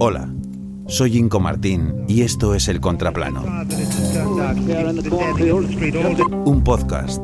[0.00, 0.32] Hola,
[0.86, 3.42] soy Inco Martín y esto es El Contraplano.
[6.44, 7.20] Un podcast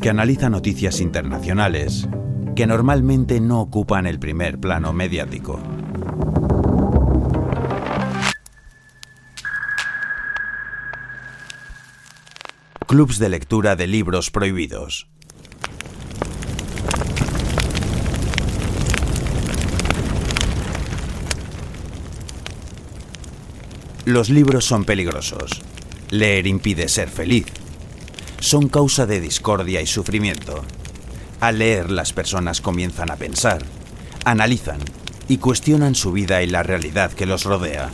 [0.00, 2.08] que analiza noticias internacionales
[2.56, 5.60] que normalmente no ocupan el primer plano mediático.
[12.88, 15.08] Clubs de lectura de libros prohibidos.
[24.06, 25.50] Los libros son peligrosos.
[26.10, 27.46] Leer impide ser feliz.
[28.38, 30.62] Son causa de discordia y sufrimiento.
[31.40, 33.64] Al leer las personas comienzan a pensar,
[34.24, 34.78] analizan
[35.26, 37.90] y cuestionan su vida y la realidad que los rodea.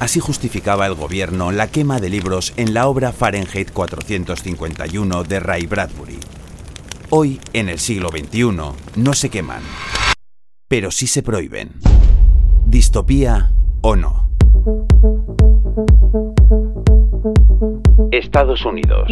[0.00, 5.66] Así justificaba el gobierno la quema de libros en la obra Fahrenheit 451 de Ray
[5.66, 6.18] Bradbury.
[7.10, 8.42] Hoy, en el siglo XXI,
[8.96, 9.62] no se queman,
[10.66, 11.74] pero sí se prohíben.
[12.66, 14.31] Distopía o no.
[18.10, 19.10] Estados Unidos.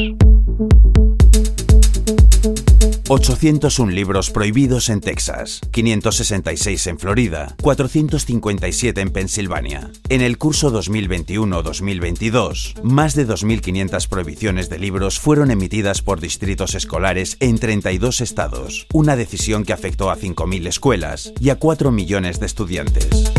[3.08, 9.90] 801 libros prohibidos en Texas, 566 en Florida, 457 en Pensilvania.
[10.08, 17.36] En el curso 2021-2022, más de 2.500 prohibiciones de libros fueron emitidas por distritos escolares
[17.40, 22.46] en 32 estados, una decisión que afectó a 5.000 escuelas y a 4 millones de
[22.46, 23.32] estudiantes.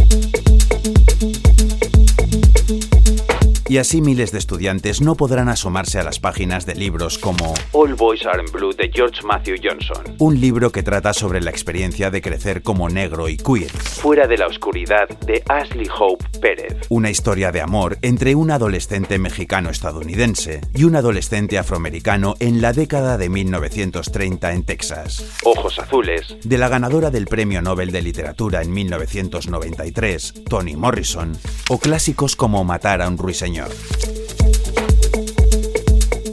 [3.71, 7.95] Y así miles de estudiantes no podrán asomarse a las páginas de libros como All
[7.95, 12.11] Boys Are in Blue de George Matthew Johnson, un libro que trata sobre la experiencia
[12.11, 17.09] de crecer como negro y queer, Fuera de la oscuridad de Ashley Hope Pérez, una
[17.09, 23.29] historia de amor entre un adolescente mexicano-estadounidense y un adolescente afroamericano en la década de
[23.29, 25.39] 1930 en Texas.
[25.45, 31.37] Ojos azules, de la ganadora del Premio Nobel de Literatura en 1993, Toni Morrison,
[31.69, 33.60] o clásicos como Matar a un ruiseñor.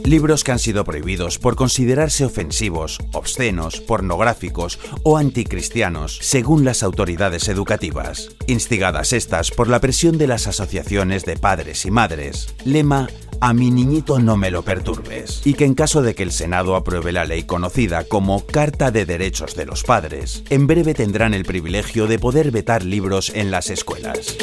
[0.09, 7.47] Libros que han sido prohibidos por considerarse ofensivos, obscenos, pornográficos o anticristianos, según las autoridades
[7.47, 12.55] educativas, instigadas estas por la presión de las asociaciones de padres y madres.
[12.65, 13.07] Lema
[13.41, 16.75] a mi niñito no me lo perturbes, y que en caso de que el Senado
[16.75, 21.45] apruebe la ley conocida como Carta de Derechos de los Padres, en breve tendrán el
[21.45, 24.35] privilegio de poder vetar libros en las escuelas.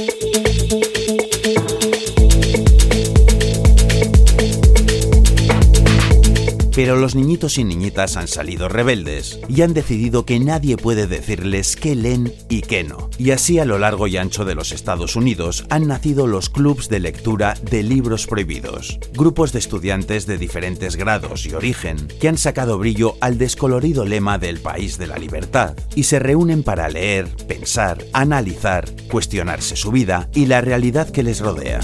[6.76, 11.74] Pero los niñitos y niñitas han salido rebeldes y han decidido que nadie puede decirles
[11.74, 13.08] qué leen y qué no.
[13.16, 16.90] Y así a lo largo y ancho de los Estados Unidos han nacido los clubs
[16.90, 22.36] de lectura de libros prohibidos, grupos de estudiantes de diferentes grados y origen que han
[22.36, 27.26] sacado brillo al descolorido lema del país de la libertad y se reúnen para leer,
[27.48, 31.80] pensar, analizar, cuestionarse su vida y la realidad que les rodea.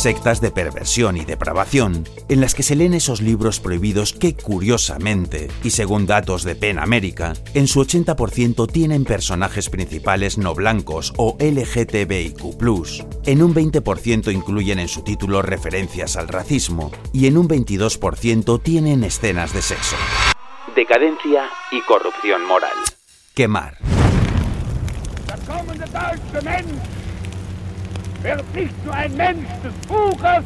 [0.00, 5.48] Sectas de perversión y depravación, en las que se leen esos libros prohibidos que, curiosamente,
[5.64, 11.36] y según datos de PEN América, en su 80% tienen personajes principales no blancos o
[11.40, 12.58] LGTBIQ,
[13.26, 19.04] en un 20% incluyen en su título referencias al racismo y en un 22% tienen
[19.04, 19.96] escenas de sexo.
[20.76, 22.76] Decadencia y corrupción moral.
[23.34, 23.78] Quemar.
[28.54, 30.44] Nicht nur ein Mensch des Buches,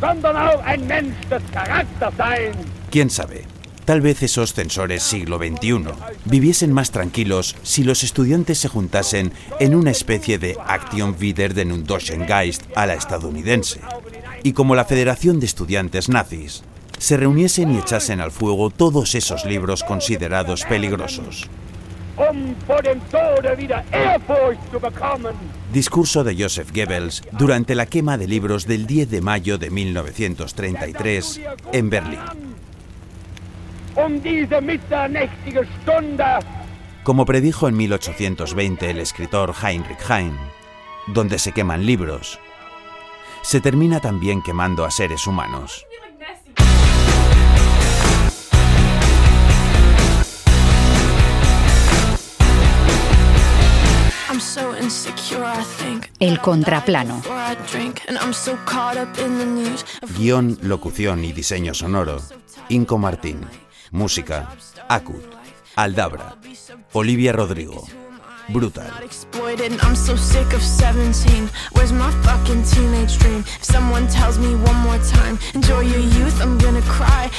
[0.00, 2.52] sondern auch ein Mensch des Charakters sein.
[2.90, 3.44] ¿Quién sabe?
[3.84, 5.84] Tal vez esos censores siglo XXI
[6.24, 11.86] viviesen más tranquilos si los estudiantes se juntasen en una especie de Action Wieder den
[12.26, 13.80] Geist a la estadounidense,
[14.42, 16.64] y como la Federación de Estudiantes Nazis,
[16.98, 21.48] se reuniesen y echasen al fuego todos esos libros considerados peligrosos.
[25.72, 31.40] Discurso de Joseph Goebbels durante la quema de libros del 10 de mayo de 1933
[31.72, 32.20] en Berlín.
[37.02, 40.36] Como predijo en 1820 el escritor Heinrich Heine,
[41.06, 42.38] donde se queman libros,
[43.42, 45.86] se termina también quemando a seres humanos.
[56.18, 57.22] El contraplano.
[60.16, 62.20] Guión, locución y diseño sonoro.
[62.68, 63.40] Inco Martín.
[63.90, 64.48] Música.
[64.88, 65.24] Acut.
[65.76, 66.36] Aldabra.
[66.92, 67.86] Olivia Rodrigo.
[68.48, 68.90] brutal.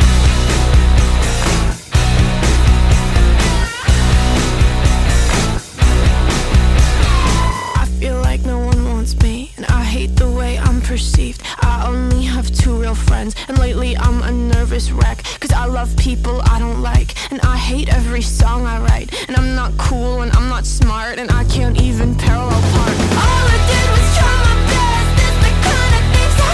[12.69, 15.19] Two real friends And lately I'm a nervous wreck.
[15.41, 19.09] Cause I love people I don't like And I hate every song I write.
[19.29, 23.45] And I'm not cool and I'm not smart And I can't even parallel park All
[23.57, 25.11] I did was try my best.
[25.27, 26.53] It's the kind of things I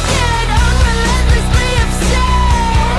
[0.63, 2.99] I'm relentlessly upset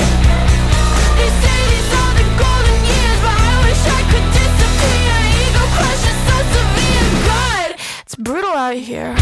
[1.20, 5.16] They say these are the golden years But I wish I could disappear.
[5.46, 6.38] Ego crush is so
[7.32, 7.70] God,
[8.04, 9.16] it's brutal out here